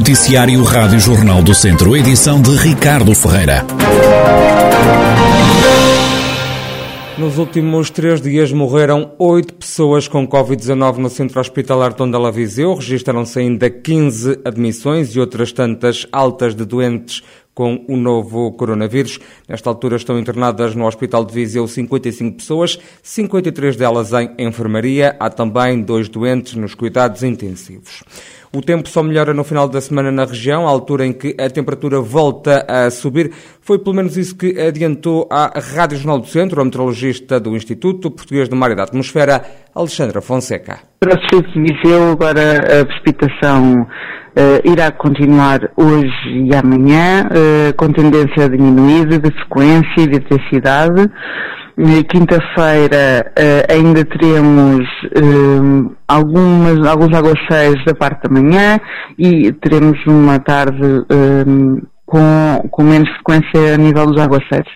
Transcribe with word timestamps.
Noticiário 0.00 0.64
Rádio 0.64 0.98
Jornal 0.98 1.42
do 1.42 1.54
Centro, 1.54 1.94
edição 1.94 2.40
de 2.40 2.56
Ricardo 2.56 3.14
Ferreira. 3.14 3.66
Nos 7.18 7.36
últimos 7.36 7.90
três 7.90 8.18
dias 8.18 8.50
morreram 8.50 9.12
oito 9.18 9.52
pessoas 9.52 10.08
com 10.08 10.26
Covid-19 10.26 10.96
no 10.96 11.10
centro 11.10 11.38
hospitalar 11.38 11.92
Tondela 11.92 12.32
Viseu. 12.32 12.76
Registaram-se 12.76 13.40
ainda 13.40 13.68
15 13.68 14.40
admissões 14.42 15.14
e 15.14 15.20
outras 15.20 15.52
tantas 15.52 16.06
altas 16.10 16.54
de 16.54 16.64
doentes 16.64 17.22
com 17.54 17.84
o 17.86 17.94
novo 17.94 18.52
coronavírus. 18.52 19.18
Nesta 19.46 19.68
altura 19.68 19.96
estão 19.96 20.18
internadas 20.18 20.74
no 20.74 20.86
Hospital 20.86 21.26
de 21.26 21.34
Viseu 21.34 21.68
55 21.68 22.38
pessoas, 22.38 22.78
53 23.02 23.76
delas 23.76 24.14
em 24.14 24.30
enfermaria. 24.38 25.14
Há 25.20 25.28
também 25.28 25.82
dois 25.82 26.08
doentes 26.08 26.54
nos 26.54 26.74
cuidados 26.74 27.22
intensivos. 27.22 28.02
O 28.52 28.60
tempo 28.60 28.88
só 28.88 29.00
melhora 29.00 29.32
no 29.32 29.44
final 29.44 29.68
da 29.68 29.80
semana 29.80 30.10
na 30.10 30.24
região, 30.24 30.66
à 30.66 30.70
altura 30.70 31.06
em 31.06 31.12
que 31.12 31.36
a 31.38 31.48
temperatura 31.48 32.00
volta 32.00 32.66
a 32.68 32.90
subir. 32.90 33.30
Foi 33.60 33.78
pelo 33.78 33.94
menos 33.94 34.16
isso 34.16 34.36
que 34.36 34.60
adiantou 34.60 35.28
à 35.30 35.52
Rádio 35.56 35.96
Jornal 35.96 36.18
do 36.18 36.26
Centro, 36.26 36.60
a 36.60 36.64
meteorologista 36.64 37.38
do 37.38 37.54
Instituto 37.54 38.10
Português 38.10 38.48
do 38.48 38.56
Mar 38.56 38.72
e 38.72 38.74
da 38.74 38.82
Atmosfera, 38.82 39.40
Alexandra 39.72 40.20
Fonseca. 40.20 40.80
Para 40.98 41.14
o 41.14 41.16
Distrito 41.16 41.52
de 41.52 41.60
Viseu, 41.60 42.10
agora 42.10 42.80
a 42.80 42.84
precipitação 42.84 43.82
uh, 43.82 44.68
irá 44.68 44.90
continuar 44.90 45.60
hoje 45.76 46.48
e 46.48 46.52
amanhã, 46.52 47.28
uh, 47.30 47.76
com 47.76 47.92
tendência 47.92 48.48
diminuída 48.48 49.16
de 49.20 49.30
frequência 49.30 50.00
e 50.00 50.06
de 50.08 50.16
intensidade. 50.16 51.08
Quinta-feira 52.10 53.32
uh, 53.38 53.72
ainda 53.72 54.04
teremos 54.04 54.86
uh, 55.16 55.96
algumas, 56.06 56.86
alguns 56.86 57.16
aguaceiros 57.16 57.82
da 57.86 57.94
parte 57.94 58.24
da 58.24 58.28
manhã 58.28 58.78
e 59.18 59.50
teremos 59.52 59.98
uma 60.06 60.38
tarde 60.38 60.78
uh, 60.78 61.88
com, 62.04 62.68
com 62.70 62.82
menos 62.82 63.08
frequência 63.12 63.74
a 63.74 63.78
nível 63.78 64.08
dos 64.08 64.20
aguaceiros. 64.20 64.70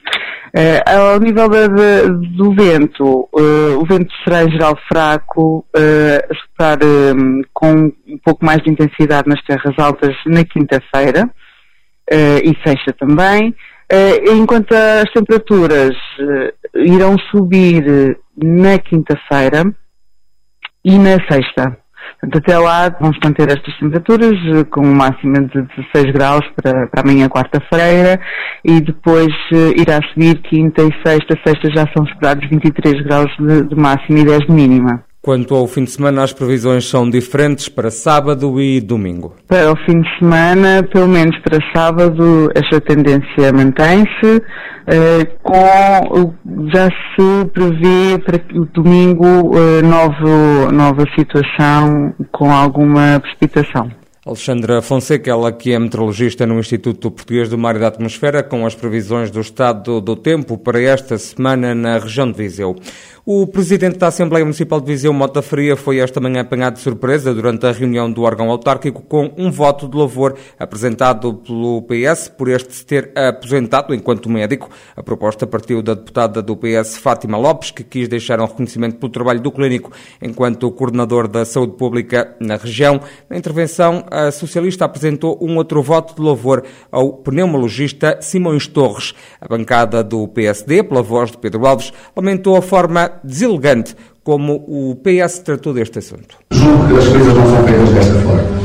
ao 0.87 1.19
nível 1.21 1.49
do 2.39 2.55
vento, 2.55 3.29
o 3.33 3.85
vento 3.85 4.11
será 4.23 4.45
em 4.45 4.51
geral 4.53 4.79
fraco, 4.89 5.67
a 5.75 6.35
soprar 6.35 6.79
com 7.53 7.93
um 8.07 8.19
pouco 8.25 8.47
mais 8.47 8.63
de 8.63 8.71
intensidade 8.71 9.29
nas 9.29 9.43
terras 9.43 9.75
altas 9.77 10.15
na 10.25 10.45
quinta-feira 10.45 11.29
e 12.11 12.57
sexta 12.65 12.93
também. 12.93 13.53
Eh, 13.91 14.33
enquanto 14.33 14.73
as 14.73 15.11
temperaturas 15.13 15.95
eh, 16.19 16.55
irão 16.75 17.17
subir 17.31 18.19
na 18.37 18.79
quinta-feira 18.79 19.65
e 20.85 20.99
na 20.99 21.17
sexta. 21.31 21.77
Portanto, 22.21 22.39
até 22.39 22.59
lá 22.59 22.89
vamos 23.01 23.19
manter 23.23 23.49
estas 23.49 23.77
temperaturas 23.79 24.33
eh, 24.33 24.65
com 24.71 24.81
um 24.81 24.95
máximo 24.95 25.35
de 25.49 25.63
16 25.93 26.13
graus 26.13 26.47
para, 26.57 26.87
para 26.87 27.03
amanhã 27.03 27.29
quarta-feira 27.29 28.19
e 28.65 28.81
depois 28.81 29.33
irá 29.77 30.01
subir 30.13 30.41
quinta 30.43 30.83
e 30.83 30.91
sexta. 31.07 31.39
Sexta 31.47 31.71
já 31.75 31.87
são 31.95 32.05
esperados 32.05 32.49
23 32.49 33.03
graus 33.05 33.31
de, 33.39 33.69
de 33.69 33.77
máxima 33.77 34.21
e 34.21 34.25
10 34.25 34.47
de 34.47 34.53
mínima. 34.53 35.05
Quanto 35.25 35.55
ao 35.55 35.67
fim 35.67 35.85
de 35.85 35.91
semana, 35.91 36.23
as 36.23 36.35
previsões 36.35 36.87
são 36.87 37.09
diferentes 37.09 37.67
para 37.67 37.91
sábado 37.91 38.61
e 38.61 38.79
domingo. 38.79 39.35
Para 39.49 39.73
o 39.73 39.77
fim 39.87 40.03
de 40.03 40.19
semana, 40.19 40.87
pelo 40.93 41.09
menos 41.09 41.35
para 41.39 41.59
sábado, 41.75 42.51
esta 42.55 42.79
tendência 42.83 43.51
mantém-se. 43.51 44.43
Uh, 44.85 45.25
com, 45.43 46.35
já 46.75 46.91
se 46.91 47.51
prevê 47.55 48.19
para 48.23 48.37
o 48.55 48.67
domingo 48.67 49.25
uh, 49.25 49.83
novo, 49.83 50.71
nova 50.71 51.07
situação 51.17 52.13
com 52.31 52.53
alguma 52.53 53.19
precipitação. 53.19 53.91
Alexandra 54.27 54.81
Fonseca, 54.81 55.31
ela 55.31 55.53
que 55.53 55.75
é 55.75 55.79
meteorologista 55.79 56.47
no 56.47 56.59
Instituto 56.59 57.11
Português 57.11 57.51
do 57.51 57.59
Mar 57.59 57.77
e 57.77 57.79
da 57.79 57.89
Atmosfera, 57.89 58.43
com 58.43 58.65
as 58.65 58.75
previsões 58.75 59.31
do 59.31 59.39
estado 59.39 60.01
do 60.01 60.17
tempo 60.17 60.57
para 60.57 60.81
esta 60.81 61.19
semana 61.19 61.75
na 61.75 61.99
região 61.99 62.31
de 62.31 62.39
Viseu. 62.39 62.75
O 63.27 63.47
presidente 63.47 63.97
da 63.97 64.09
Assembleia 64.09 64.45
Municipal 64.45 64.79
de 64.79 64.87
Viseu, 64.87 65.11
Mota 65.11 65.41
Fria, 65.41 65.79
foi 65.79 65.97
esta 65.97 66.21
manhã 66.21 66.43
apanhado 66.43 66.75
de 66.75 66.81
surpresa 66.81 67.33
durante 67.33 67.65
a 67.65 67.73
reunião 67.73 68.13
do 68.13 68.21
órgão 68.21 68.51
autárquico 68.51 69.01
com 69.01 69.33
um 69.39 69.51
voto 69.51 69.89
de 69.89 69.97
louvor 69.97 70.37
apresentado 70.59 71.33
pelo 71.33 71.81
PS 71.85 72.29
por 72.29 72.49
este 72.49 72.75
se 72.75 72.85
ter 72.85 73.13
aposentado 73.17 73.95
enquanto 73.95 74.29
médico. 74.29 74.69
A 74.95 75.03
proposta 75.03 75.47
partiu 75.47 75.81
da 75.81 75.95
deputada 75.95 76.43
do 76.43 76.55
PS, 76.55 76.99
Fátima 76.99 77.39
Lopes, 77.39 77.71
que 77.71 77.83
quis 77.83 78.09
deixar 78.09 78.39
um 78.41 78.45
reconhecimento 78.45 78.99
pelo 78.99 79.11
trabalho 79.11 79.41
do 79.41 79.51
clínico 79.51 79.91
enquanto 80.21 80.71
coordenador 80.71 81.27
da 81.27 81.47
saúde 81.47 81.79
pública 81.79 82.37
na 82.39 82.57
região. 82.57 83.01
Na 83.31 83.39
intervenção, 83.39 84.05
a 84.11 84.31
socialista 84.31 84.85
apresentou 84.85 85.39
um 85.41 85.57
outro 85.57 85.81
voto 85.81 86.15
de 86.15 86.21
louvor 86.21 86.63
ao 86.93 87.15
pneumologista 87.15 88.19
Simões 88.21 88.67
Torres. 88.67 89.15
A 89.41 89.49
bancada 89.49 90.05
do 90.05 90.29
PSD, 90.29 90.83
pela 90.83 91.01
voz 91.01 91.31
de 91.31 91.39
Pedro 91.39 91.67
Alves, 91.67 91.91
lamentou 92.15 92.55
a 92.55 92.61
forma 92.61 93.14
deselegante 93.23 93.95
como 94.23 94.55
o 94.67 94.97
PS 94.97 95.41
tratou 95.41 95.75
deste 95.75 95.99
assunto. 95.99 96.37
Julgo 96.51 96.89
que 96.89 96.99
as 96.99 97.09
coisas 97.09 97.35
não 97.35 97.47
são 97.47 97.65
feitas 97.65 97.89
desta 97.91 98.15
forma. 98.21 98.65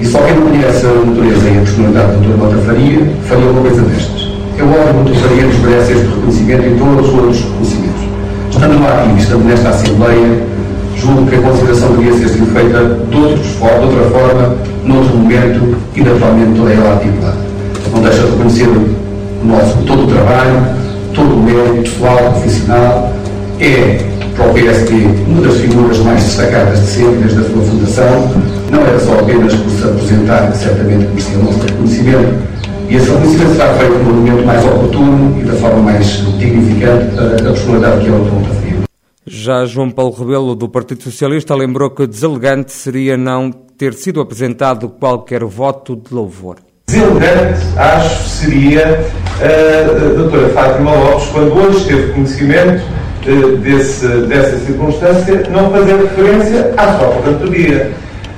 E 0.00 0.06
só 0.06 0.18
quem 0.22 0.40
conhece 0.40 0.86
a 0.86 0.92
natureza 0.92 1.48
e 1.48 1.56
a 1.56 1.60
personalidade 1.60 2.12
do 2.12 2.20
Dr. 2.20 2.36
Mota 2.36 2.56
Faria, 2.58 3.00
uma 3.00 3.60
coisa 3.60 3.82
destas. 3.82 4.28
Eu 4.58 4.68
órgão 4.68 5.04
do 5.04 5.14
Faria 5.14 5.46
nos 5.46 5.58
merece 5.58 5.92
este 5.92 6.06
reconhecimento 6.06 6.66
e 6.66 6.78
todos 6.78 7.08
os 7.08 7.14
outros 7.14 7.40
reconhecimentos. 7.40 8.02
Estando 8.50 8.82
lá 8.82 9.02
aqui, 9.02 9.20
estando 9.20 9.44
nesta 9.44 9.68
Assembleia, 9.68 10.46
julgo 10.96 11.26
que 11.26 11.36
a 11.36 11.40
consideração 11.42 11.96
devia 11.96 12.12
ser 12.12 12.28
feita 12.28 12.84
de, 13.10 13.16
outros, 13.16 13.46
de 13.46 13.62
outra 13.62 14.10
forma, 14.10 14.56
noutro 14.84 15.16
momento 15.16 15.76
e 15.94 16.00
naturalmente 16.00 16.58
toda 16.58 16.72
ela 16.72 16.94
atividade. 16.94 17.36
Não 17.92 18.02
deixa 18.02 18.22
de 18.22 18.30
reconhecer 18.30 18.68
o 18.68 19.46
nosso, 19.46 19.76
todo 19.86 20.04
o 20.04 20.06
trabalho, 20.06 20.76
todo 21.14 21.34
o 21.34 21.42
mérito 21.42 21.90
pessoal, 21.90 22.32
profissional, 22.32 23.15
é, 23.60 23.98
para 24.34 24.50
o 24.50 24.54
PSD, 24.54 24.94
uma 25.26 25.40
das 25.40 25.56
figuras 25.56 25.98
mais 25.98 26.22
destacadas 26.22 26.80
de 26.80 26.86
sempre, 26.86 27.20
desde 27.20 27.40
a 27.40 27.44
sua 27.44 27.62
fundação. 27.62 28.42
Não 28.70 28.86
era 28.86 29.00
só 29.00 29.18
apenas 29.18 29.54
por 29.54 29.70
se 29.70 29.84
apresentar, 29.84 30.52
que 30.52 30.58
certamente 30.58 31.06
merecia 31.06 31.38
o 31.38 31.44
nosso 31.44 31.58
reconhecimento, 31.60 32.34
e 32.88 32.96
esse 32.96 33.10
reconhecimento 33.10 33.52
será 33.52 33.74
feito 33.74 33.94
no 33.94 34.14
momento 34.14 34.46
mais 34.46 34.64
oportuno 34.64 35.40
e 35.40 35.44
da 35.44 35.54
forma 35.54 35.82
mais 35.82 36.06
dignificante 36.38 37.14
para 37.14 37.26
a 37.26 37.52
personalidade 37.52 38.04
que 38.04 38.08
é 38.08 38.12
o 38.12 38.18
Dr. 38.18 38.54
Frio. 38.60 38.76
Já 39.26 39.64
João 39.64 39.90
Paulo 39.90 40.12
Rebelo, 40.12 40.54
do 40.54 40.68
Partido 40.68 41.02
Socialista, 41.02 41.54
lembrou 41.54 41.90
que 41.90 42.06
deselegante 42.06 42.72
seria 42.72 43.16
não 43.16 43.50
ter 43.50 43.94
sido 43.94 44.20
apresentado 44.20 44.88
qualquer 44.88 45.42
voto 45.44 45.96
de 45.96 46.14
louvor. 46.14 46.56
Deselegante, 46.88 47.60
acho, 47.76 48.28
seria 48.28 49.04
a 49.40 50.14
doutora 50.16 50.48
Fátima 50.50 50.94
Lopes, 50.94 51.28
quando 51.30 51.52
hoje 51.54 51.86
teve 51.86 52.12
conhecimento 52.12 52.95
desse, 53.60 54.06
dessa 54.06 54.58
circunstância, 54.58 55.42
não 55.50 55.70
fazer 55.70 55.96
referência 55.96 56.72
à 56.76 56.92
sua 56.96 57.08
aposentadoria. 57.08 57.90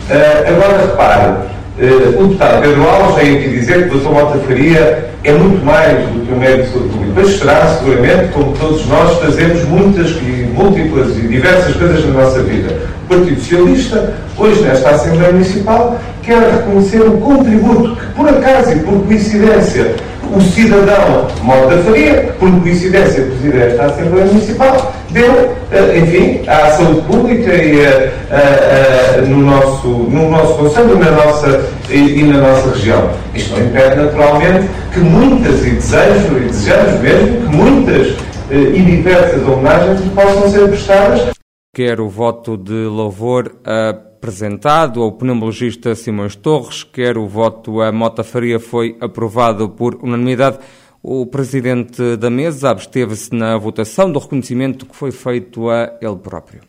Uh, 0.09 0.49
agora 0.49 0.87
repare, 0.87 1.32
uh, 1.78 2.22
o 2.22 2.28
deputado 2.28 2.62
Pedro 2.62 2.88
Alves 2.88 3.16
veio 3.16 3.38
aqui 3.38 3.49
dizer 3.50 3.88
que 3.88 3.97
o 3.97 4.00
Dr. 4.00 4.09
Mota 4.09 4.38
Faria 4.38 5.09
é 5.25 5.32
muito 5.32 5.65
mais 5.65 5.99
do 6.09 6.26
que 6.26 6.32
um 6.32 6.38
médico 6.38 6.65
de 6.65 6.72
saúde 6.72 6.88
pública. 6.88 7.12
Mas 7.16 7.38
será, 7.38 7.76
seguramente, 7.78 8.32
como 8.32 8.53
todos 8.56 8.87
nós 8.87 9.19
fazemos 9.19 9.65
muitas 9.65 10.10
e 10.10 10.49
múltiplas 10.54 11.16
e 11.19 11.20
diversas 11.28 11.76
coisas 11.76 12.05
na 12.06 12.22
nossa 12.22 12.43
vida. 12.43 12.75
O 13.05 13.09
Partido 13.09 13.41
Socialista, 13.41 14.15
hoje 14.37 14.62
nesta 14.62 14.91
Assembleia 14.91 15.32
Municipal, 15.32 15.99
quer 16.22 16.41
reconhecer 16.41 17.00
o 17.00 17.19
contributo 17.19 17.97
que, 17.97 18.06
por 18.15 18.28
acaso 18.28 18.72
e 18.72 18.78
por 18.81 19.05
coincidência, 19.05 19.94
o 20.34 20.40
cidadão 20.40 21.28
Mota 21.42 21.76
Faria, 21.78 22.34
por 22.38 22.50
coincidência 22.60 23.24
presidente 23.24 23.76
da 23.76 23.86
Assembleia 23.86 24.26
Municipal, 24.26 24.92
deu, 25.10 25.56
eh, 25.72 25.98
enfim, 25.98 26.40
à 26.46 26.70
saúde 26.70 27.00
pública 27.02 27.52
e 27.54 27.86
a, 27.86 28.12
a, 28.30 29.18
a, 29.18 29.22
no 29.22 29.38
nosso, 29.38 29.88
no 29.88 30.30
nosso 30.30 30.54
Conselho 30.54 30.98
na 30.98 31.10
nossa, 31.10 31.64
e, 31.88 32.20
e, 32.20 32.22
na 32.25 32.38
nossa 32.38 32.70
região. 32.70 33.10
Isto 33.34 33.56
não 33.56 33.66
impede, 33.66 33.96
naturalmente, 33.96 34.69
que 34.92 35.00
muitas, 35.00 35.66
e 35.66 35.70
desejo, 35.70 36.36
e 36.36 36.46
desejamos 36.46 37.00
mesmo, 37.00 37.48
que 37.48 37.56
muitas 37.56 38.06
eh, 38.50 38.54
e 38.74 38.82
diversas 38.82 39.42
homenagens 39.46 40.00
possam 40.14 40.50
ser 40.50 40.69
prestadas. 40.69 41.38
Quer 41.78 42.00
o 42.00 42.08
voto 42.08 42.56
de 42.56 42.72
louvor 42.72 43.54
apresentado 43.64 45.00
ao 45.00 45.12
pneumologista 45.12 45.94
Simões 45.94 46.34
Torres, 46.34 46.82
quer 46.82 47.16
o 47.16 47.28
voto 47.28 47.80
a 47.80 47.92
Mota 47.92 48.25
Faria 48.25 48.58
foi 48.58 48.96
aprovado 49.00 49.69
por 49.69 49.94
unanimidade. 50.02 50.58
O 51.00 51.25
presidente 51.26 52.16
da 52.16 52.28
mesa 52.30 52.70
absteve-se 52.70 53.32
na 53.32 53.56
votação 53.56 54.10
do 54.10 54.19
reconhecimento 54.19 54.86
que 54.86 54.96
foi 54.96 55.12
feito 55.12 55.70
a 55.70 55.92
ele 56.02 56.16
próprio. 56.16 56.62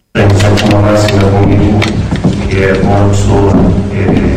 Que 2.48 2.58
é 2.66 4.29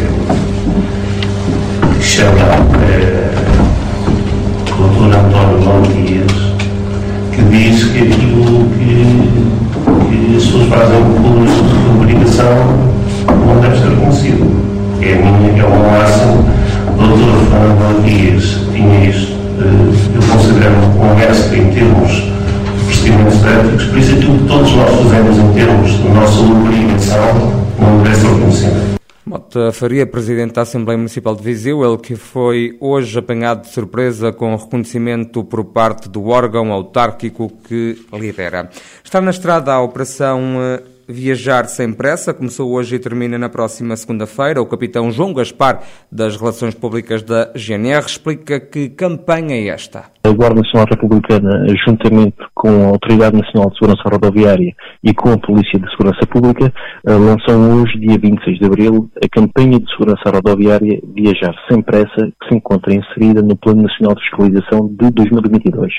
éticos, 23.73 23.87
por 23.87 23.99
isso 23.99 24.17
aquilo 24.17 24.39
que 24.39 24.49
todos 24.49 24.73
nós 24.73 24.91
fazemos 24.91 25.39
em 25.39 25.53
termos 25.55 25.99
da 25.99 26.11
nossa 26.11 26.41
obrigação 26.41 27.35
não 27.79 27.99
merece 27.99 28.27
reconhecimento. 28.27 28.93
Mota 29.25 29.73
Faria, 29.73 30.07
Presidente 30.07 30.53
da 30.53 30.63
Assembleia 30.63 30.99
Municipal 30.99 31.35
de 31.35 31.43
Viseu, 31.43 31.85
ele 31.85 31.97
que 31.97 32.17
foi 32.17 32.77
hoje 32.81 33.19
apanhado 33.19 33.63
de 33.63 33.69
surpresa 33.69 34.33
com 34.33 34.55
reconhecimento 34.57 35.45
por 35.45 35.65
parte 35.65 36.09
do 36.09 36.27
órgão 36.29 36.73
autárquico 36.73 37.51
que 37.67 38.05
lidera. 38.13 38.69
Está 39.03 39.21
na 39.21 39.31
estrada 39.31 39.73
a 39.73 39.81
Operação 39.81 40.57
eh, 40.61 40.83
Viajar 41.09 41.65
Sem 41.67 41.93
Pressa 41.93 42.33
começou 42.33 42.73
hoje 42.73 42.95
e 42.95 42.99
termina 42.99 43.37
na 43.37 43.49
próxima 43.49 43.97
segunda-feira. 43.97 44.63
O 44.63 44.67
capitão 44.67 45.11
João 45.11 45.35
Gaspar, 45.35 45.83
das 46.11 46.37
Relações 46.37 46.75
Públicas 46.75 47.23
da 47.23 47.53
GNR, 47.57 48.07
explica 48.07 48.61
que 48.61 48.89
campanha 48.89 49.57
é 49.57 49.69
esta. 49.69 50.05
A 50.25 50.31
Guarda 50.31 50.61
Nacional 50.61 50.87
Republicana, 50.89 51.67
juntamente 51.85 52.37
com 52.55 52.69
a 52.69 52.89
Autoridade 52.89 53.37
Nacional 53.37 53.71
de 53.71 53.79
Segurança 53.79 54.09
Rodoviária 54.09 54.75
e 55.03 55.13
com 55.13 55.33
a 55.33 55.39
Polícia 55.39 55.79
de 55.79 55.91
Segurança 55.91 56.27
Pública, 56.27 56.73
eh, 57.07 57.13
lançam 57.13 57.83
hoje, 57.83 57.99
dia 57.99 58.19
26 58.19 58.59
de 58.59 58.65
abril, 58.65 59.11
a 59.23 59.29
campanha 59.29 59.81
de 59.81 59.91
segurança 59.91 60.31
rodoviária 60.31 61.01
Viajar 61.15 61.55
Sem 61.69 61.83
Pressa, 61.83 62.33
que 62.41 62.49
se 62.49 62.55
encontra 62.55 62.95
inserida 62.95 63.43
no 63.43 63.57
Plano 63.57 63.83
Nacional 63.83 64.15
de 64.15 64.23
Fiscalização 64.23 64.89
de 64.89 65.11
2022. 65.11 65.93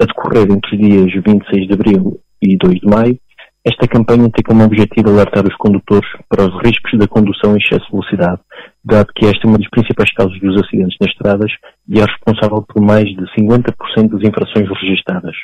A 0.00 0.04
decorrer 0.04 0.50
entre 0.50 0.76
os 0.76 0.78
dias 0.78 1.24
26 1.26 1.66
de 1.66 1.72
abril 1.72 2.20
e 2.42 2.56
2 2.56 2.80
de 2.80 2.86
maio, 2.86 3.18
esta 3.64 3.86
campanha 3.86 4.28
tem 4.30 4.42
como 4.44 4.64
objetivo 4.64 5.10
alertar 5.10 5.44
os 5.46 5.54
condutores 5.56 6.08
para 6.28 6.42
os 6.42 6.54
riscos 6.66 6.98
da 6.98 7.06
condução 7.06 7.54
em 7.54 7.58
excesso 7.58 7.84
de 7.84 7.92
velocidade, 7.92 8.40
dado 8.84 9.12
que 9.14 9.26
esta 9.26 9.46
é 9.46 9.48
uma 9.48 9.58
das 9.58 9.70
principais 9.70 10.12
causas 10.14 10.38
dos 10.40 10.60
acidentes 10.60 10.96
nas 11.00 11.10
estradas 11.10 11.52
e 11.88 12.00
é 12.00 12.04
responsável 12.04 12.62
por 12.62 12.82
mais 12.82 13.04
de 13.04 13.24
50% 13.38 14.10
das 14.10 14.28
infrações 14.28 14.68
registadas. 14.80 15.36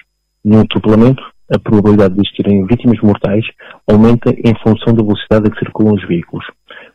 No 0.45 0.63
atropelamento, 0.63 1.23
a 1.55 1.59
probabilidade 1.61 2.15
de 2.15 2.21
existirem 2.21 2.67
vítimas 2.67 3.01
mortais 3.01 3.45
aumenta 3.89 4.31
em 4.31 4.55
função 4.65 4.93
da 4.95 5.03
velocidade 5.03 5.47
a 5.47 5.51
que 5.51 5.59
circulam 5.61 5.95
os 5.95 6.07
veículos. 6.09 6.45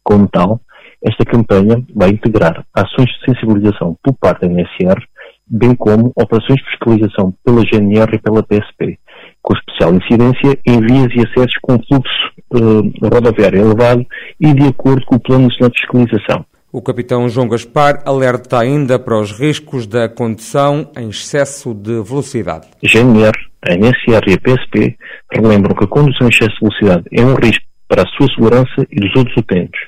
Como 0.04 0.28
tal, 0.28 0.60
esta 1.02 1.24
campanha 1.24 1.81
vai 1.96 2.10
integrar 2.10 2.66
ações 2.74 3.10
de 3.10 3.25
sensibilização 3.25 3.98
por 4.04 4.14
parte 4.16 4.42
da 4.42 4.48
NSR, 4.48 5.02
bem 5.48 5.74
como 5.75 6.12
operações 6.18 6.60
de 6.60 6.70
fiscalização 6.70 7.34
pela 7.46 7.64
GNR 7.64 8.16
e 8.16 8.22
pela 8.22 8.44
PSP, 8.44 9.00
com 9.44 9.54
especial 9.54 9.94
incidência 9.94 10.57
em 10.66 10.80
vias 10.80 11.12
e 11.16 11.19
acessos 11.19 11.57
com 11.62 11.78
fluxo 11.88 12.34
uh, 12.54 13.13
rodoviário 13.13 13.60
elevado 13.60 14.06
e 14.40 14.54
de 14.54 14.68
acordo 14.68 15.06
com 15.06 15.18
o 15.18 15.19
Plano 15.19 15.44
Nacional 15.44 15.69
de 15.69 15.80
Fiscalização. 15.81 16.45
O 16.72 16.81
capitão 16.81 17.30
João 17.30 17.48
Gaspar 17.48 18.01
alerta 18.04 18.60
ainda 18.60 18.98
para 18.98 19.19
os 19.19 19.31
riscos 19.31 19.86
da 19.86 20.10
condução 20.10 20.90
em 20.98 21.10
excesso 21.10 21.72
de 21.72 22.01
velocidade. 22.01 22.68
GNR, 22.81 23.38
NSR 23.69 24.24
e 24.28 24.34
a 24.34 24.40
PSP 24.40 24.98
relembram 25.31 25.75
que 25.75 25.84
a 25.84 25.88
condução 25.88 26.25
em 26.25 26.31
excesso 26.31 26.54
de 26.54 26.60
velocidade 26.62 27.04
é 27.12 27.22
um 27.22 27.36
risco 27.36 27.63
para 27.88 28.01
a 28.01 28.07
sua 28.18 28.28
segurança 28.34 28.88
e 28.89 28.96
dos 28.96 29.16
outros 29.16 29.38
utentes. 29.38 29.80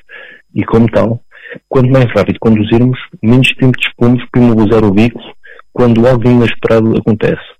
E 0.54 0.64
como 0.64 0.88
tal, 0.88 1.20
quanto 1.68 1.90
mais 1.90 2.06
rápido 2.14 2.38
conduzirmos, 2.38 2.98
menos 3.20 3.48
tempo 3.54 3.76
dispomos 3.78 4.22
para 4.30 4.42
imobilizar 4.42 4.84
o 4.84 4.94
veículo 4.94 5.24
quando 5.72 6.06
algo 6.06 6.28
inesperado 6.28 6.96
acontece. 6.96 7.55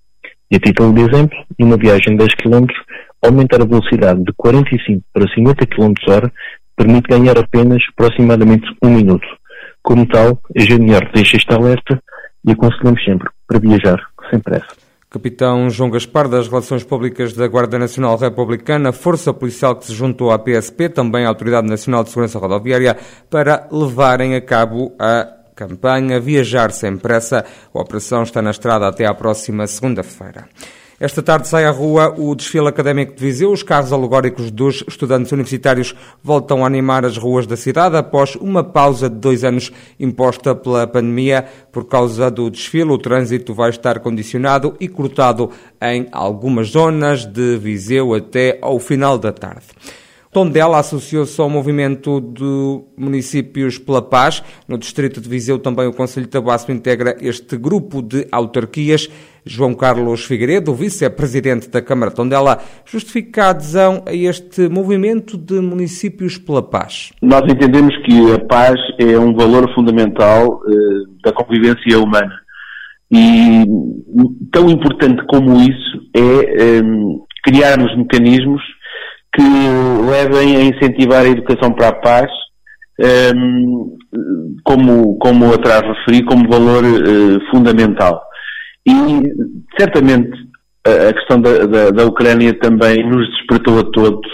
E 0.51 0.57
a 0.57 0.61
título 0.61 0.93
de 0.93 1.01
exemplo, 1.03 1.37
numa 1.59 1.77
viagem 1.77 2.17
de 2.17 2.19
10 2.19 2.35
km, 2.37 2.67
aumentar 3.23 3.61
a 3.61 3.65
velocidade 3.65 4.23
de 4.23 4.33
45 4.37 5.03
para 5.13 5.33
50 5.35 5.67
km 5.67 5.93
hora 6.09 6.33
permite 6.77 7.09
ganhar 7.09 7.39
apenas 7.39 7.83
aproximadamente 7.93 8.67
um 8.83 8.91
minuto. 8.91 9.27
Como 9.83 10.07
tal, 10.07 10.41
a 10.57 10.61
GNR 10.61 11.11
deixa 11.15 11.37
este 11.37 11.53
alerta 11.53 12.01
e 12.45 12.53
aconselhamos 12.53 13.03
sempre 13.05 13.29
para 13.47 13.59
viajar 13.59 13.99
sem 14.31 14.39
pressa. 14.39 14.87
Capitão 15.09 15.71
João 15.71 15.91
Gaspar, 15.91 16.29
das 16.29 16.49
Relações 16.49 16.85
Públicas 16.85 17.33
da 17.33 17.47
Guarda 17.47 17.79
Nacional 17.79 18.19
Republicana, 18.19 18.93
Força 18.93 19.33
Policial 19.33 19.77
que 19.77 19.87
se 19.87 19.95
juntou 19.95 20.31
à 20.31 20.39
PSP, 20.39 20.89
também 20.89 21.25
à 21.25 21.29
Autoridade 21.29 21.69
Nacional 21.69 22.05
de 22.05 22.11
Segurança 22.11 22.39
Rodoviária, 22.39 22.97
para 23.31 23.67
levarem 23.73 24.35
a 24.35 24.41
cabo 24.41 24.93
a 24.99 25.27
campanha 25.57 26.21
Viajar 26.21 26.71
Sem 26.71 26.99
Pressa. 26.99 27.45
A 27.75 27.81
operação 27.81 28.23
está 28.23 28.43
na 28.43 28.51
estrada 28.51 28.87
até 28.87 29.07
à 29.07 29.15
próxima 29.15 29.67
segunda-feira. 29.67 30.47
Esta 30.99 31.23
tarde 31.23 31.47
sai 31.47 31.67
à 31.67 31.71
rua 31.71 32.15
o 32.17 32.35
desfile 32.35 32.69
académico 32.69 33.15
de 33.15 33.21
Viseu. 33.21 33.53
Os 33.53 33.63
carros 33.63 33.93
alegóricos 33.93 34.51
dos 34.51 34.83
estudantes 34.89 35.31
universitários 35.31 35.95
voltam 36.23 36.63
a 36.63 36.67
animar 36.67 37.05
as 37.05 37.19
ruas 37.19 37.47
da 37.47 37.57
cidade 37.57 37.97
após 37.97 38.35
uma 38.37 38.65
pausa 38.65 39.11
de 39.11 39.17
dois 39.17 39.45
anos 39.45 39.71
imposta 40.01 40.55
pela 40.55 40.87
pandemia. 40.87 41.47
Por 41.71 41.85
causa 41.85 42.31
do 42.31 42.49
desfile, 42.49 42.91
o 42.91 42.99
trânsito 42.99 43.53
vai 43.53 43.69
estar 43.69 44.01
condicionado 44.01 44.75
e 44.81 44.89
cortado 44.89 45.51
em 45.83 46.07
algumas 46.13 46.69
zonas 46.69 47.27
de 47.27 47.59
Viseu 47.59 48.15
até 48.15 48.59
ao 48.63 48.79
final 48.79 49.19
da 49.19 49.33
tarde. 49.33 49.67
Tondela 50.33 50.79
associou-se 50.79 51.41
ao 51.41 51.49
movimento 51.49 52.21
de 52.21 52.81
municípios 52.97 53.79
pela 53.79 54.03
paz. 54.03 54.43
No 54.69 54.77
distrito 54.77 55.21
de 55.21 55.29
Viseu 55.29 55.59
também 55.59 55.87
o 55.87 55.93
Conselho 55.93 56.27
de 56.27 56.33
Tabasso 56.33 56.71
integra 56.71 57.17
este 57.21 57.57
grupo 57.57 58.03
de 58.03 58.27
autarquias. 58.31 59.09
João 59.49 59.75
Carlos 59.75 60.25
Figueiredo, 60.25 60.75
vice-presidente 60.75 61.71
da 61.71 61.81
Câmara 61.81 62.11
de 62.11 62.17
Tondela, 62.17 62.59
justifica 62.85 63.45
a 63.45 63.51
adesão 63.51 64.03
a 64.05 64.13
este 64.13 64.69
movimento 64.69 65.39
de 65.39 65.61
municípios 65.61 66.37
pela 66.37 66.63
paz. 66.63 67.13
Nós 67.23 67.43
entendemos 67.49 67.97
que 68.05 68.33
a 68.33 68.45
paz 68.45 68.75
é 68.99 69.17
um 69.17 69.35
valor 69.35 69.73
fundamental 69.73 70.61
uh, 70.65 71.23
da 71.23 71.33
convivência 71.33 72.01
humana. 72.01 72.35
E 73.11 73.65
tão 74.51 74.69
importante 74.69 75.25
como 75.29 75.61
isso 75.61 76.01
é 76.13 76.83
um, 76.83 77.21
criarmos 77.45 77.97
mecanismos 77.97 78.61
que 79.37 79.43
levem 80.11 80.57
a 80.57 80.63
incentivar 80.63 81.25
a 81.25 81.29
educação 81.29 81.73
para 81.73 81.89
a 81.89 82.01
paz, 82.01 82.31
um, 83.35 83.97
como, 84.65 85.19
como 85.19 85.53
atrás 85.53 85.83
referi, 85.83 86.25
como 86.25 86.49
valor 86.49 86.83
uh, 86.83 87.51
fundamental. 87.51 88.23
E 88.87 88.93
certamente 89.79 90.31
a 90.85 91.13
questão 91.13 91.41
da, 91.41 91.67
da, 91.67 91.91
da, 91.91 92.05
Ucrânia 92.07 92.55
também 92.61 93.05
nos 93.09 93.29
despertou 93.37 93.81
a 93.81 93.85
todos 93.91 94.31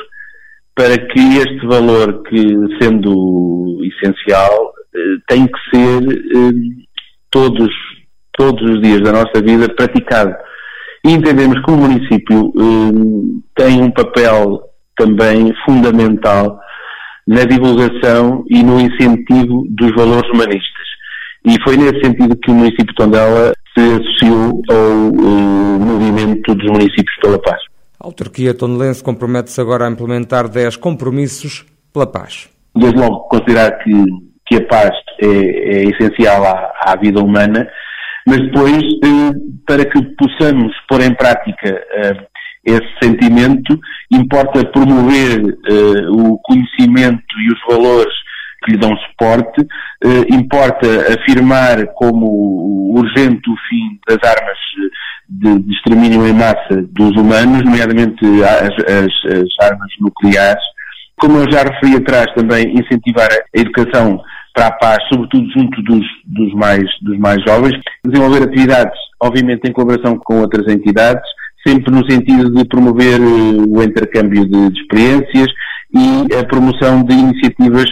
para 0.75 0.97
que 0.99 1.39
este 1.39 1.67
valor, 1.67 2.23
que 2.25 2.39
sendo 2.81 3.81
essencial, 3.85 4.67
uh, 4.67 5.23
tem 5.27 5.47
que 5.47 5.77
ser 5.77 6.03
uh, 6.03 6.53
todos, 7.31 7.71
todos 8.37 8.71
os 8.71 8.81
dias 8.81 9.01
da 9.01 9.13
nossa 9.13 9.43
vida 9.43 9.75
praticado. 9.75 10.35
E 11.05 11.11
entendemos 11.11 11.61
que 11.65 11.71
o 11.73 11.77
município 11.77 12.53
tem 13.57 13.83
um 13.83 13.91
papel 13.91 14.72
também 14.97 15.53
fundamental 15.65 16.59
na 17.27 17.45
divulgação 17.45 18.45
e 18.49 18.63
no 18.63 18.81
incentivo 18.81 19.65
dos 19.71 19.95
valores 19.95 20.29
humanistas. 20.31 20.83
E 21.45 21.61
foi 21.63 21.77
nesse 21.77 22.01
sentido 22.05 22.37
que 22.37 22.51
o 22.51 22.55
município 22.55 22.87
de 22.87 22.95
Tondela 22.95 23.53
se 23.77 23.81
associou 23.81 24.63
ao 24.71 24.77
uh, 24.77 25.79
movimento 25.81 26.55
dos 26.55 26.71
municípios 26.71 27.17
pela 27.21 27.41
paz. 27.41 27.61
A 27.99 28.07
autarquia 28.07 28.55
tondelense 28.55 29.03
compromete-se 29.03 29.61
agora 29.61 29.87
a 29.87 29.91
implementar 29.91 30.49
10 30.49 30.77
compromissos 30.77 31.65
pela 31.93 32.07
paz. 32.07 32.49
Desde 32.75 32.99
logo 32.99 33.21
considerar 33.29 33.79
que, 33.79 33.93
que 34.47 34.57
a 34.57 34.67
paz 34.67 34.91
é, 35.21 35.27
é 35.27 35.85
essencial 35.85 36.45
à, 36.45 36.73
à, 36.85 36.97
vida 36.97 37.21
humana, 37.21 37.67
mas 38.27 38.39
depois, 38.39 38.83
uh, 38.83 39.35
para 39.67 39.85
que 39.85 40.01
possamos 40.17 40.73
pôr 40.89 41.01
em 41.01 41.15
prática 41.15 41.71
uh, 41.71 42.32
esse 42.65 42.89
sentimento, 43.03 43.79
importa 44.11 44.65
promover 44.67 45.43
uh, 45.43 46.13
o 46.13 46.39
conhecimento 46.39 47.23
e 47.41 47.53
os 47.53 47.61
valores 47.69 48.15
que 48.65 48.73
lhe 48.73 48.79
dão 48.79 48.97
suporte, 48.97 49.63
uh, 49.63 50.35
importa 50.35 50.87
afirmar 51.13 51.85
como 51.95 52.97
urgente 52.97 53.51
o 53.51 53.57
fim 53.69 53.99
das 54.07 54.19
armas 54.29 54.59
de, 55.29 55.59
de 55.61 55.75
extermínio 55.75 56.27
em 56.27 56.33
massa 56.33 56.83
dos 56.91 57.11
humanos, 57.13 57.65
nomeadamente 57.65 58.25
as, 58.45 58.71
as, 58.85 59.39
as, 59.39 59.71
armas 59.71 59.91
nucleares. 60.01 60.63
Como 61.19 61.39
eu 61.39 61.51
já 61.51 61.63
referi 61.63 61.97
atrás, 61.97 62.27
também 62.35 62.75
incentivar 62.75 63.29
a 63.31 63.61
educação 63.61 64.21
para 64.55 64.67
a 64.67 64.73
paz, 64.73 64.99
sobretudo 65.09 65.51
junto 65.51 65.83
dos, 65.83 66.05
dos, 66.27 66.55
mais, 66.55 66.85
dos 67.01 67.19
mais 67.19 67.43
jovens, 67.47 67.81
desenvolver 68.05 68.43
atividades, 68.43 68.99
obviamente 69.21 69.69
em 69.69 69.73
colaboração 69.73 70.19
com 70.19 70.41
outras 70.41 70.71
entidades, 70.73 71.23
sempre 71.67 71.93
no 71.93 72.05
sentido 72.11 72.51
de 72.51 72.65
promover 72.65 73.21
eh, 73.21 73.65
o 73.69 73.83
intercâmbio 73.83 74.45
de, 74.47 74.71
de 74.71 74.81
experiências 74.81 75.49
e 75.95 76.35
a 76.35 76.45
promoção 76.45 77.05
de 77.05 77.15
iniciativas 77.15 77.87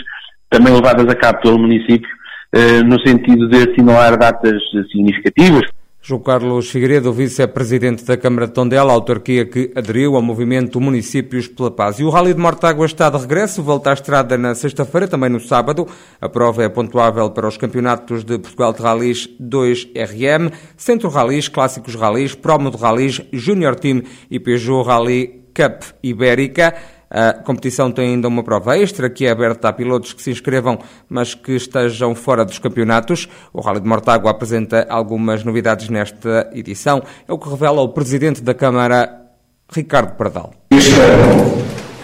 também 0.49 0.75
levadas 0.75 1.07
a 1.09 1.15
cabo 1.15 1.41
pelo 1.41 1.59
município, 1.59 2.09
eh, 2.53 2.83
no 2.83 3.01
sentido 3.07 3.49
de 3.49 3.57
assinalar 3.59 4.19
datas 4.19 4.61
significativas. 4.91 5.69
João 6.03 6.23
Carlos 6.23 6.71
Figueiredo, 6.71 7.13
vice-presidente 7.13 8.07
da 8.07 8.17
Câmara 8.17 8.47
de 8.47 8.55
Tondela, 8.55 8.91
autarquia 8.91 9.45
que 9.45 9.71
aderiu 9.77 10.17
ao 10.17 10.23
movimento 10.23 10.81
Municípios 10.81 11.47
pela 11.47 11.71
Paz. 11.71 12.01
E 12.01 12.05
o 12.05 12.09
Rally 12.09 12.33
de 12.33 12.41
Mortágua 12.41 12.87
está 12.87 13.11
de 13.11 13.19
regresso, 13.19 13.63
volta 13.63 13.91
à 13.91 13.93
estrada 13.93 14.39
na 14.39 14.55
sexta-feira, 14.55 15.07
também 15.07 15.29
no 15.29 15.39
sábado. 15.39 15.87
A 16.19 16.27
prova 16.27 16.65
é 16.65 16.71
pontuável 16.71 17.29
para 17.31 17.47
os 17.47 17.59
campeonatos 17.59 18.25
de 18.25 18.39
Portugal 18.39 18.73
de 18.73 18.81
Rallys 18.81 19.29
2RM, 19.39 20.51
Centro 20.75 21.11
Rallys, 21.11 21.49
Clássicos 21.49 21.95
Rallys, 21.95 22.35
Promo 22.35 22.71
de 22.71 22.79
Rallys, 22.79 23.21
Junior 23.31 23.75
Team 23.75 24.03
e 24.31 24.41
Peugeot 24.41 24.83
Rally 24.83 25.45
Cup 25.55 25.83
Ibérica. 26.03 26.75
A 27.11 27.33
competição 27.33 27.91
tem 27.91 28.11
ainda 28.11 28.29
uma 28.29 28.45
prova 28.45 28.79
extra 28.79 29.11
que 29.11 29.27
é 29.27 29.31
aberta 29.31 29.69
a 29.69 29.73
pilotos 29.73 30.13
que 30.13 30.23
se 30.23 30.31
inscrevam, 30.31 30.79
mas 31.09 31.35
que 31.35 31.57
estejam 31.57 32.15
fora 32.15 32.45
dos 32.45 32.61
campeonatos. 32.61 33.29
O 33.53 33.61
Rally 33.61 33.81
de 33.81 33.89
Mortágua 33.89 34.31
apresenta 34.31 34.87
algumas 34.89 35.43
novidades 35.43 35.89
nesta 35.89 36.49
edição. 36.53 37.03
É 37.27 37.33
o 37.33 37.39
que 37.39 37.51
revela 37.51 37.81
o 37.81 37.89
presidente 37.89 38.41
da 38.41 38.55
Câmara, 38.55 39.23
Ricardo 39.69 40.15
Pardal. 40.17 40.53
Este 40.71 40.93
ano, 41.01 41.53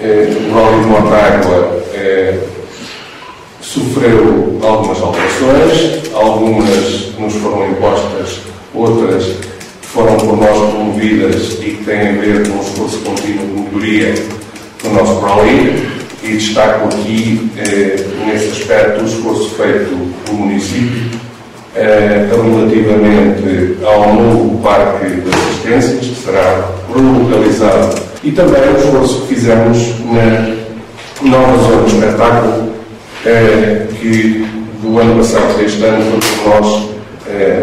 eh, 0.00 0.28
o 0.50 0.54
Rally 0.54 0.80
de 0.82 0.86
Mortágua 0.88 1.82
eh, 1.94 2.44
sofreu 3.60 4.58
algumas 4.60 5.00
alterações, 5.00 6.12
algumas 6.14 7.16
nos 7.16 7.34
foram 7.34 7.70
impostas, 7.70 8.40
outras 8.74 9.36
foram 9.82 10.16
por 10.16 10.36
nós 10.36 10.72
promovidas 10.72 11.52
e 11.60 11.76
que 11.76 11.84
têm 11.84 12.08
a 12.08 12.12
ver 12.12 12.48
com 12.48 12.58
o 12.58 12.60
esforço 12.60 12.98
contínuo 13.04 13.46
de 13.46 13.76
melhoria 13.76 14.35
do 14.88 14.94
nosso 14.94 15.20
rally 15.20 15.88
e 16.22 16.32
destaco 16.32 16.86
aqui, 16.86 17.50
eh, 17.56 18.04
nesse 18.24 18.48
aspecto, 18.48 19.02
o 19.02 19.06
esforço 19.06 19.50
feito 19.50 20.14
pelo 20.24 20.38
município 20.38 21.18
eh, 21.74 22.26
relativamente 22.30 23.76
ao 23.84 24.14
novo 24.14 24.58
parque 24.62 25.06
de 25.06 25.28
assistências, 25.28 26.06
que 26.06 26.24
será 26.24 26.68
relocalizado, 26.94 28.00
e 28.24 28.32
também 28.32 28.60
o 28.62 28.78
esforço 28.78 29.20
que 29.22 29.34
fizemos 29.34 29.78
na 30.06 30.56
nova 31.22 31.62
zona 31.62 31.82
de 31.82 31.94
espetáculo, 31.94 32.72
eh, 33.24 33.86
que 34.00 34.46
do 34.82 34.98
ano 34.98 35.16
passado 35.16 35.54
para 35.54 35.64
este 35.64 35.84
ano 35.84 36.04
foi 36.10 36.20
por 36.20 36.62
nós 36.62 36.88
eh, 37.28 37.62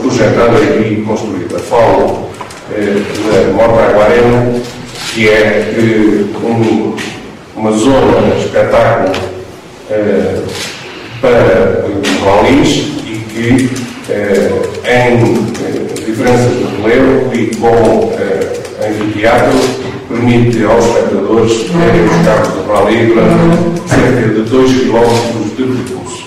projetada 0.00 0.58
e 0.80 1.02
construída. 1.06 1.58
Falo 1.58 2.28
eh, 2.72 3.02
da 3.30 3.52
Morta 3.52 4.02
Arena, 4.02 4.60
que 5.16 5.30
é 5.30 5.72
um, 6.44 6.94
uma 7.56 7.72
zona 7.72 8.34
de 8.36 8.44
espetáculo 8.44 9.16
eh, 9.88 10.42
para 11.22 11.86
os 11.86 12.08
rallies 12.20 12.92
e 13.06 13.24
que, 13.32 13.70
eh, 14.10 14.52
em 14.84 15.14
eh, 15.64 15.94
diferenças 16.04 16.52
de 16.58 16.64
relevo 16.82 17.34
e 17.34 17.56
com 17.56 18.12
eh, 18.12 18.88
anfiteatro, 18.90 19.58
permite 20.06 20.62
aos 20.64 20.84
espectadores 20.84 21.64
terem 21.64 22.04
os 22.04 22.26
carros 22.26 22.52
de 22.52 22.68
rally 22.68 23.06
durante 23.06 23.88
cerca 23.88 24.28
de 24.34 24.42
2 24.42 24.72
km 24.80 25.56
de 25.56 25.84
percurso. 25.84 26.26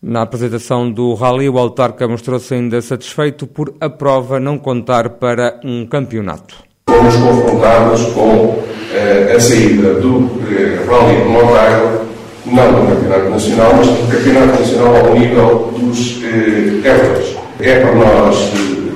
Na 0.00 0.22
apresentação 0.22 0.88
do 0.88 1.12
Rally, 1.14 1.48
o 1.48 1.58
autarca 1.58 2.06
mostrou-se 2.06 2.54
ainda 2.54 2.80
satisfeito 2.80 3.48
por 3.48 3.74
a 3.80 3.90
prova 3.90 4.38
não 4.38 4.56
contar 4.56 5.10
para 5.10 5.58
um 5.64 5.84
campeonato 5.84 6.67
fomos 6.98 7.16
confrontados 7.16 8.02
com 8.12 8.58
eh, 8.92 9.34
a 9.36 9.40
saída 9.40 9.94
do 9.94 10.28
eh, 10.50 10.78
Rally 10.88 11.22
de 11.22 11.28
Montágua, 11.28 12.02
não 12.46 12.72
do 12.72 12.94
Campeonato 12.94 13.30
Nacional, 13.30 13.74
mas 13.76 13.86
do 13.86 14.10
Campeonato 14.10 14.60
Nacional 14.60 14.96
ao 14.96 15.14
nível 15.14 15.72
dos 15.76 16.22
eh, 16.24 17.24
É 17.60 17.80
para 17.80 17.94
nós 17.94 18.36
eh, 18.36 18.92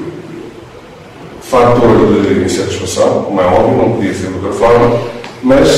fator 1.42 2.22
de 2.22 2.44
insatisfação, 2.44 3.24
como 3.24 3.40
é 3.40 3.44
óbvio, 3.44 3.76
não 3.76 3.92
podia 3.92 4.14
ser 4.14 4.28
de 4.28 4.34
outra 4.34 4.52
forma, 4.52 4.98
mas 5.42 5.68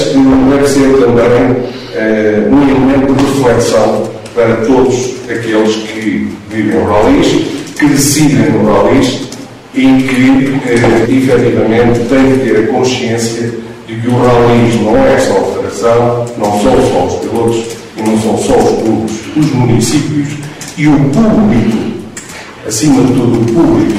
deve 0.51 0.69
ser 0.69 0.99
também 1.01 1.65
eh, 1.95 2.49
um 2.51 2.63
elemento 2.63 3.13
de 3.13 3.25
reflexão 3.25 4.05
para 4.35 4.57
todos 4.67 5.15
aqueles 5.29 5.77
que 5.77 6.33
vivem 6.49 6.81
o 6.81 6.87
rallies, 6.87 7.47
que 7.79 7.87
decidem 7.87 8.51
no 8.53 8.73
rallies 8.73 9.34
e 9.75 10.03
que, 10.03 10.61
eh, 10.69 11.07
efetivamente, 11.09 12.01
tem 12.09 12.33
que 12.33 12.45
ter 12.45 12.59
a 12.59 12.67
consciência 12.73 13.53
de 13.87 13.95
que 13.97 14.09
o 14.09 14.17
rallismo 14.17 14.93
não 14.93 15.07
é 15.07 15.19
só 15.19 15.39
a 15.39 15.53
federação, 15.53 16.27
não 16.39 16.61
são 16.63 16.91
só 16.91 17.07
os 17.07 17.15
pilotos 17.21 17.65
e 17.97 18.03
não 18.03 18.19
são 18.21 18.39
só 18.39 18.57
os 18.57 18.83
clubes, 18.83 19.13
os 19.37 19.53
municípios 19.53 20.29
e 20.79 20.87
o 20.87 20.97
público, 21.11 21.93
acima 22.67 23.03
de 23.03 23.13
tudo 23.15 23.41
o 23.41 23.45
público, 23.53 23.99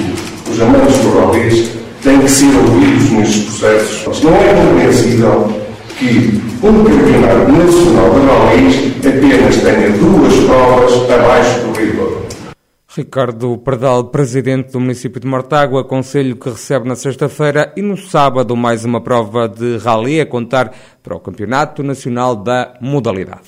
os 0.51 0.61
amantes 0.61 0.97
do 0.97 1.19
rallies, 1.19 1.69
têm 2.01 2.19
que 2.19 2.29
ser 2.29 2.55
ouvidos 2.55 3.11
nestes 3.11 3.43
processos. 3.43 4.23
Não 4.23 4.33
é 4.33 4.53
compreensível 4.53 5.51
que 5.99 6.41
um 6.63 6.83
campeonato 6.83 7.51
nacional 7.51 8.09
de 8.13 8.25
rallies 8.27 8.75
apenas 8.99 9.55
tenha 9.57 9.89
duas 9.89 10.33
provas 10.45 11.09
abaixo 11.11 11.59
do 11.61 11.79
rigor. 11.79 12.14
Ricardo 12.95 13.57
Pardal, 13.57 14.05
presidente 14.05 14.71
do 14.71 14.79
município 14.79 15.19
de 15.19 15.27
Mortágua, 15.27 15.83
conselho 15.83 16.37
que 16.37 16.49
recebe 16.49 16.87
na 16.87 16.95
sexta-feira 16.95 17.73
e 17.75 17.81
no 17.81 17.97
sábado 17.97 18.55
mais 18.55 18.85
uma 18.85 19.01
prova 19.01 19.49
de 19.49 19.75
rally 19.79 20.21
a 20.21 20.25
contar 20.25 20.73
para 21.03 21.13
o 21.13 21.19
Campeonato 21.19 21.83
Nacional 21.83 22.37
da 22.37 22.77
Modalidade. 22.79 23.43